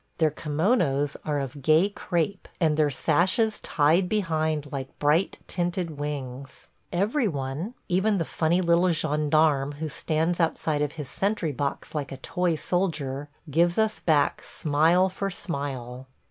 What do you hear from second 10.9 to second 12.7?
his sentry box like a toy